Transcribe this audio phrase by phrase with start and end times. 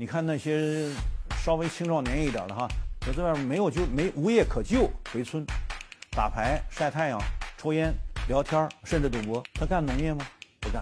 [0.00, 0.88] 你看那些
[1.44, 2.68] 稍微青壮年一点的哈，
[3.00, 5.44] 就在外面没有就没无业可就，回村
[6.12, 7.20] 打牌、晒太阳、
[7.56, 7.92] 抽烟、
[8.28, 9.42] 聊天，甚至赌博。
[9.54, 10.24] 他干农业吗？
[10.60, 10.80] 不干，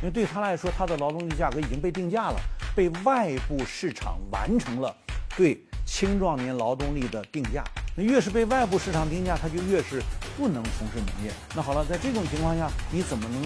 [0.00, 2.40] 因为对他来说，他的劳动力价格已经被定价了，
[2.72, 4.94] 被外部市场完成了
[5.36, 7.64] 对青壮年劳动力的定价。
[7.96, 10.00] 那越是被外部市场定价，他就越是
[10.36, 11.32] 不能从事农业。
[11.56, 13.42] 那好了，在这种情况下，你怎么能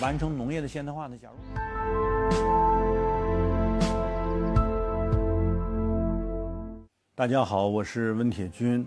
[0.00, 1.16] 完成农业的现代化呢？
[1.22, 2.65] 假如。
[7.18, 8.86] 大家好，我是温铁军。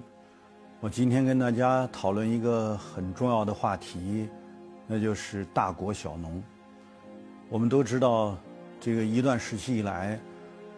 [0.81, 4.29] 我今天跟大家讨论一个很重要的话题，
[4.85, 6.39] 那就是大国小农。
[7.49, 8.37] 我们都知道，
[8.79, 10.19] 这个一段时期以来，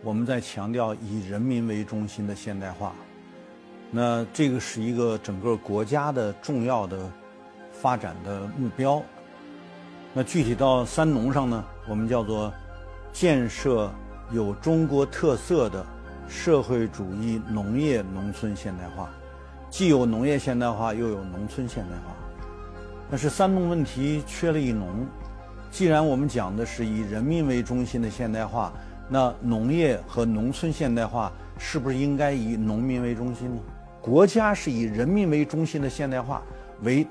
[0.02, 2.94] 我们在强调以人民为中心的现代化。
[3.92, 7.12] 那这个是一个整个国家的重要的
[7.74, 9.04] 发展的目标。
[10.14, 12.50] 那具体到三农上呢，我们叫做
[13.12, 13.92] 建设
[14.32, 15.86] 有中国特色的。
[16.32, 19.10] 社会主义农业农村现代化，
[19.70, 22.16] 既有农业现代化，又有农村现代化。
[23.10, 25.06] 但是三农问题缺了一农。
[25.70, 28.72] 既然我们讲的是以人民为中心的现代化，
[29.10, 33.62] 那农业和农村现代化是不是应该以农民为中心呢？
[34.02, 36.42] 国家是以人民为中心的现代化
[36.82, 37.06] 为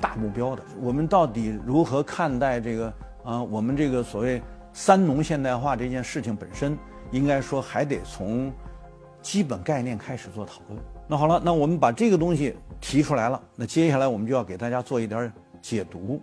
[0.00, 0.62] 大目标的。
[0.80, 2.92] 我们到底如何看待这个
[3.24, 3.40] 啊？
[3.40, 6.76] 我们这个所谓三农现代化这件事情本身？
[7.10, 8.52] 应该说还得从
[9.22, 10.80] 基本概念开始做讨论。
[11.06, 16.20] 那好了，那我们把这个东西提出来了，那接下来我们就要给大家做一点解读。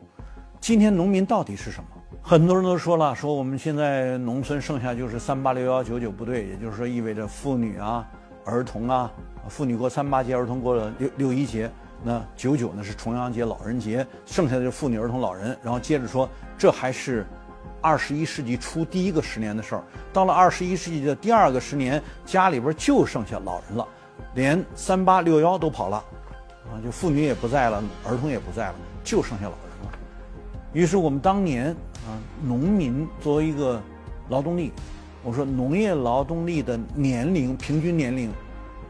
[0.60, 1.90] 今天农民到底是什么？
[2.22, 8.08] 很多人都说了，说我们现在农村剩下就是三八六幺九九部队，也就是说意味着妇女啊、
[8.46, 9.12] 儿童啊，
[9.50, 11.70] 妇女过三八节，儿童过了六六一节，
[12.04, 15.58] 那九九呢是重阳节、老人节，剩下的就是妇女、儿童、老人。
[15.62, 17.26] 然后接着说，这还是。
[17.82, 23.88] 二十一世纪初第一个十年的事儿，到了二十一世纪的第二个十年，家里边就剩下老人了，
[24.34, 25.98] 连三八六幺都跑了，
[26.66, 29.92] 啊，就妇女也不在了，儿童也不在了，就剩下老人了。
[30.74, 31.68] 于是我们当年
[32.08, 33.82] 啊，农民作为一个
[34.30, 34.72] 劳动力，
[35.24, 38.32] 我说农业劳动力的年龄平均年龄，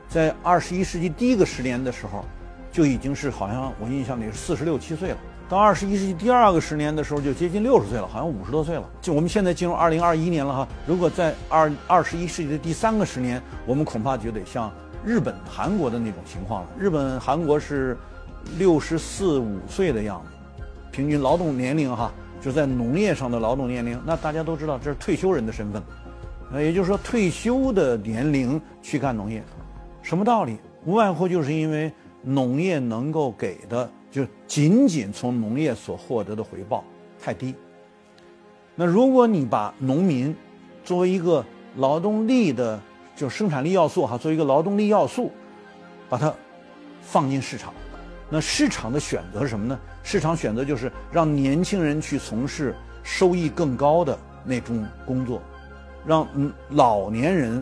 [0.08, 2.25] 在二十一世纪第一个十年的时候，
[2.72, 5.18] 就已经是好像我印象里是四十六七岁了。
[5.48, 8.84] 到二十一世纪第二个十年的时候，就接近六十岁了，好像五十多岁了。
[9.00, 10.68] 就我们现在进入二零二一年了哈。
[10.88, 14.72] 如果在二二十一世纪的第三个十年，我们恐怕就得像
[15.06, 16.70] 日本、韩国的那种情况了。
[16.80, 17.96] 日本、韩国是
[18.58, 24.02] 六十四五岁的样子，平均劳动年龄哈，就在农业上的劳动年龄。
[24.04, 25.84] 那大家都知道，这是退休人的身份，
[26.54, 29.44] 呃，也就是说退休的年龄去干农业，
[30.02, 30.58] 什么道理？
[30.86, 33.88] 无外乎就是因为农业能够给的。
[34.16, 36.86] 就仅仅从农业所获得的回报
[37.22, 37.53] 太低。
[38.74, 40.34] 那如果你把农民
[40.86, 41.46] 作为一个
[41.76, 42.80] 劳动力的
[43.14, 45.31] 就生产力要素哈，作为一个劳动力要素，
[46.08, 46.34] 把它
[47.02, 47.74] 放进市场，
[48.30, 49.78] 那市场的选择是什么呢？
[50.02, 55.42] 市场选择就是让年轻人去从事收益更高的那种工作，
[56.06, 57.62] 让嗯老年人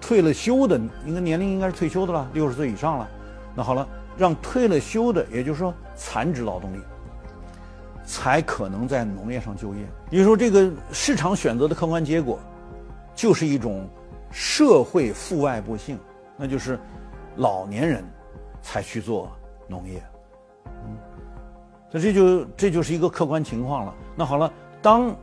[0.00, 3.06] 退了休的，应该年龄应该是退休的了，六十岁以上了。
[3.54, 3.86] 那好了。
[4.16, 6.80] 让退了休的，也就是说残值劳动力，
[8.04, 9.80] 才可能在农业上就业。
[10.10, 12.38] 也就是说，这个市场选择的客观结果，
[13.14, 13.88] 就是一种
[14.30, 15.98] 社会负外部性，
[16.36, 16.78] 那就是
[17.36, 18.04] 老年人
[18.60, 19.30] 才去做
[19.66, 20.02] 农业。
[20.66, 20.96] 嗯，
[21.90, 23.94] 那这就这就是一个客观情况了。
[24.14, 25.16] 那好了，当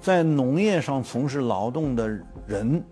[0.00, 2.08] 在农业上从事劳动的
[2.46, 2.82] 人，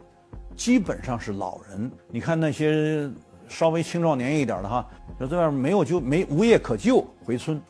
[0.54, 1.90] 基本上是老人。
[2.08, 3.10] 你看那些。
[3.50, 4.87] 稍微青壮年一点的哈，
[5.19, 7.61] 就在外面没有就没无业可就，回村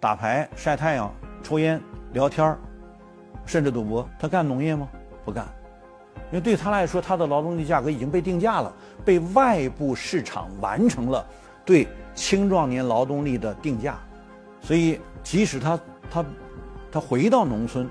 [0.00, 1.10] 打牌、晒太阳、
[1.44, 1.80] 抽烟、
[2.12, 2.58] 聊天，
[3.46, 4.06] 甚至赌博。
[4.18, 4.88] 他干农业吗？
[5.24, 5.46] 不干，
[6.30, 8.72] 因为对他来说，他的劳动力价格已经被定价了，
[9.04, 11.24] 被外部市场完成了
[11.64, 13.96] 对青壮年劳动力的定价。
[14.60, 16.24] 所以，即使他他
[16.90, 17.88] 他回到农村，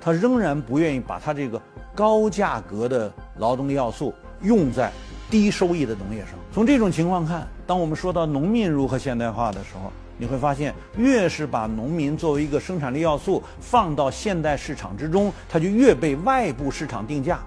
[0.00, 1.60] 他仍然不愿意把他这个
[1.96, 4.92] 高价格的劳动力要素用在。
[5.30, 17.38] 低收益的农业上，从这种情况看，当我们说到农民如何现代化的时候，你会发现，越是把农民作为一个生产力要素放到现代市场之中，它就越被外部市场定价。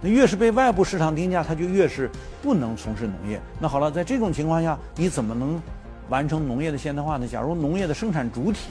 [0.00, 2.08] 那越是被外部市场定价，它就越是
[2.40, 3.40] 不能从事农业。
[3.60, 5.60] 那好了，在这种情况下，你怎么能
[6.08, 7.26] 完成农业的现代化呢？
[7.26, 8.68] 假如农业的生产主体，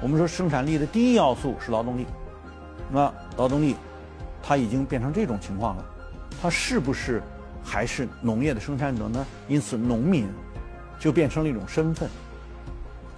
[0.00, 2.06] 我们说生产力的第一要素是劳动力，
[2.90, 3.74] 那劳动力
[4.42, 5.84] 它已经变成这种情况了。
[6.40, 7.22] 他是不是
[7.62, 9.26] 还是农业的生产者呢？
[9.48, 10.26] 因此，农民
[10.98, 12.08] 就变成了一种身份，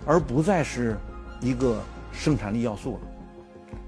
[0.06, 0.96] 而不再是
[1.40, 1.80] 一个
[2.12, 3.00] 生产力要素了。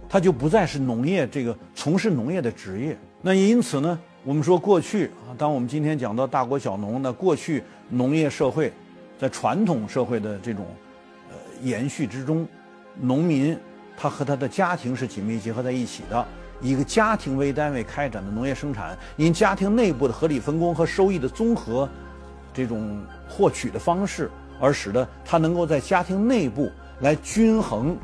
[0.08, 2.96] 他就不再是农业这个从事农业的职业。
[3.22, 8.70] 那因此呢，我们说过去啊，当我们今天讲到大国小农，那过去农业社会
[9.18, 10.66] 在传统社会的这种
[11.62, 12.46] 延续之中，
[13.00, 13.56] 农民
[13.96, 16.26] 他和他的家庭是紧密结合在一起的。
[16.62, 21.88] 一个家庭为单位开展的农业生产，因家庭内部的合理分工和收益的综合
[22.54, 24.30] 这种获取的方式，
[24.60, 26.70] 而使得它能够在家庭内部
[27.00, 27.96] 来均衡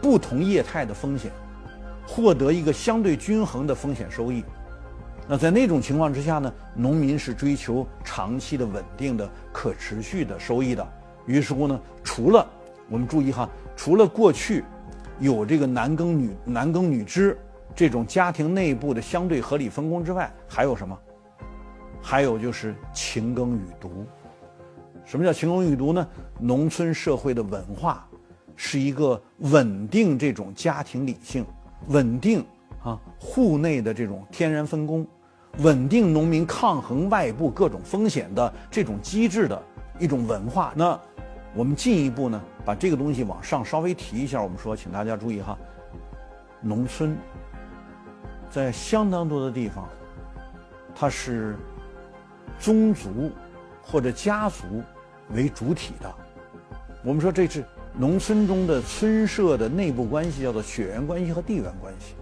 [0.00, 1.32] 不同业态的风险，
[2.06, 4.44] 获得一个相对均衡的风险收益。
[5.26, 10.86] 那在那种情况之下呢，农民是追求长期的稳定的可持续的收益的。
[11.26, 12.46] 于是乎呢，除了
[12.88, 14.62] 我们注意哈，除了过去
[15.18, 17.36] 有这个男耕女男耕女织。
[17.74, 20.96] 这种家庭内部的相对合理分工之外，还有什么？
[22.00, 24.06] 还有就是勤耕与读。
[25.04, 26.06] 什么叫勤耕与读呢？
[26.38, 28.06] 农村社会的文化
[28.54, 31.44] 是一个稳定这种家庭理性、
[31.88, 32.44] 稳定
[32.82, 35.06] 啊户内的这种天然分工、
[35.58, 39.62] 稳定农民抗衡外部各种风险的这种机制的
[39.98, 40.72] 一种文化。
[40.76, 40.98] 那
[41.54, 44.42] 我们进一步呢，把这个东西往上稍微提一下。
[44.42, 45.58] 我们说，请大家注意哈，
[46.60, 47.16] 农村。
[48.54, 49.88] 在相当多的地方，
[50.94, 51.56] 它是
[52.56, 53.32] 宗族
[53.82, 54.80] 或者家族
[55.30, 56.14] 为主体的。
[57.02, 57.64] 我们说这是
[57.98, 62.14] 农村中的村社的内部关系，叫做血缘关系和地缘关系。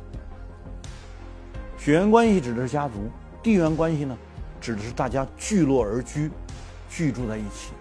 [1.77, 3.11] 血缘关系指的是家族，
[3.43, 4.17] 地缘关系呢，
[4.59, 6.31] 指的是大家聚落而居，
[6.89, 7.73] 居住在一起。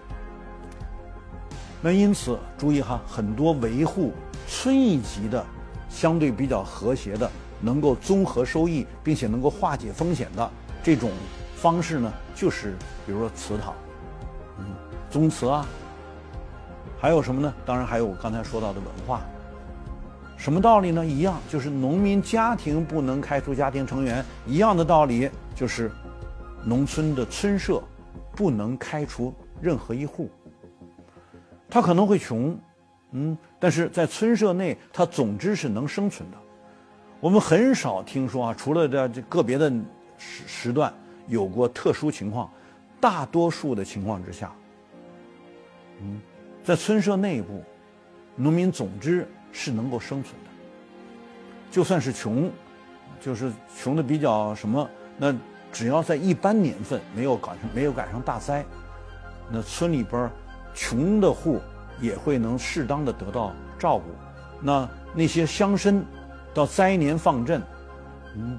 [1.80, 4.12] 那因此，注意哈，很多维护
[4.46, 5.42] 村一级的
[5.88, 7.30] 相对比较和谐的。
[7.62, 10.50] 能够综合收益，并且能够化解风险的
[10.82, 11.10] 这种
[11.56, 12.74] 方式呢，就是
[13.06, 13.72] 比如说祠堂，
[14.58, 14.66] 嗯，
[15.08, 15.64] 宗祠啊，
[17.00, 17.54] 还有什么呢？
[17.64, 19.22] 当然还有我刚才说到的文化。
[20.36, 21.06] 什么道理呢？
[21.06, 25.88] 一样，就是农民家庭不能开除家庭成员，一样的道理，就是
[26.64, 27.80] 农村的村社
[28.34, 30.28] 不能开除任何一户。
[31.70, 32.58] 他可能会穷，
[33.12, 36.36] 嗯，但是在村社内，他总之是能生存的。
[37.22, 39.70] 我们很少听说啊，除了这这个别的
[40.18, 40.92] 时时段
[41.28, 42.50] 有过特殊情况，
[43.00, 44.52] 大多数的情况之下，
[46.00, 46.20] 嗯，
[46.64, 47.62] 在村社内部，
[48.34, 50.50] 农民总之是能够生存的。
[51.70, 52.50] 就算是穷，
[53.20, 55.32] 就是穷的比较什么，那
[55.72, 58.64] 只要在一般年份没有赶上没有赶上大灾，
[59.48, 60.28] 那村里边
[60.74, 61.60] 穷的户
[62.00, 64.06] 也会能适当的得到照顾。
[64.60, 66.02] 那那些乡绅。
[66.54, 67.60] 到灾年放赈，
[68.36, 68.58] 嗯，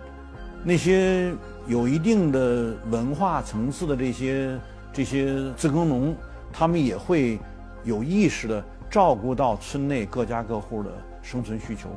[0.64, 1.32] 那些
[1.68, 4.60] 有一定的文化层次的这些
[4.92, 6.16] 这些自耕农，
[6.52, 7.40] 他们也会
[7.84, 10.90] 有意识的照顾到村内各家各户的
[11.22, 11.90] 生存需求。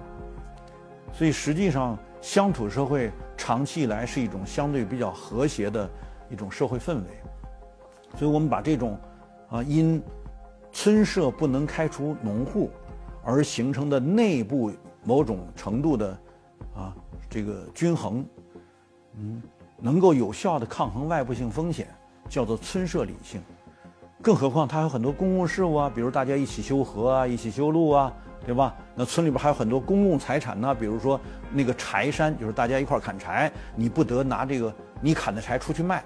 [1.12, 5.88] 所以实际上，乡土社会长期以来是一种相对比较和谐的
[6.28, 7.04] 一种社会氛围。
[8.18, 8.98] 所以我们把这种
[9.48, 10.02] 啊因
[10.72, 12.70] 村社不能开除农户
[13.24, 14.70] 而形成的内部。
[15.06, 16.18] 某种程度的，
[16.74, 16.92] 啊，
[17.30, 18.26] 这个均衡，
[19.16, 19.40] 嗯，
[19.78, 21.86] 能够有效的抗衡外部性风险，
[22.28, 23.40] 叫做村社理性。
[24.20, 28.12] 更何况它有很多公共事务啊，比如大家一起修河啊，一起修路啊，
[28.44, 28.74] 对吧？
[28.96, 31.20] 那村里边还有很多公共财产呢，比如说
[31.52, 36.02] 那个柴山，就是大家一块砍柴，你不得拿这个你砍的柴出去卖，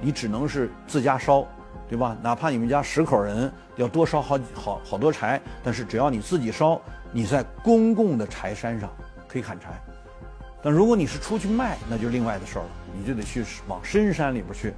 [0.00, 1.46] 你只能是自家烧，
[1.88, 2.16] 对吧？
[2.20, 6.80] 哪怕你们家十口人要多烧好好好多柴，但是只要你自己烧。
[7.12, 8.88] 你在公共的柴山上
[9.26, 9.80] 可以砍柴，
[10.62, 14.72] 但如果你是出去卖，那就另外的事儿了，你就得去往深山里边去，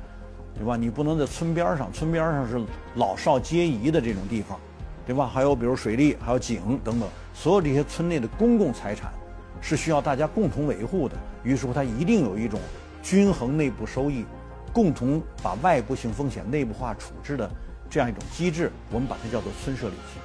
[0.55, 0.77] 对吧？
[0.77, 2.61] 你不能在村边上，村边上是
[2.95, 4.59] 老少皆宜的这种地方，
[5.05, 5.27] 对吧？
[5.27, 9.13] 还有比如水利，还有井等等，所有这些村内的公共财产
[9.61, 11.17] 是需要大家共同维护的。
[11.43, 12.59] 于是乎，它一定有一种
[13.03, 14.25] 均衡内部收益，
[14.73, 17.51] 共同把外部性风险内部化处置的
[17.91, 20.23] 这样一种机制，我们把它叫做村社理性。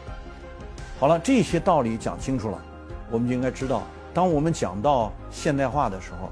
[1.00, 2.60] 好了，这些道理讲清楚了，
[3.12, 3.84] 我们就应该知道，
[4.16, 6.26] 当我们讲到现代化的时候，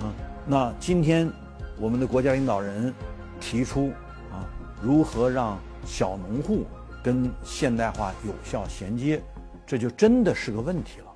[0.00, 0.10] 啊，
[0.44, 1.30] 那今天
[1.78, 2.92] 我们的国家领导人
[3.40, 3.92] 提出
[4.32, 4.42] 啊，
[4.82, 6.64] 如何让小农户
[7.00, 9.22] 跟现代化有效衔接，
[9.64, 11.11] 这就真的是个问题了。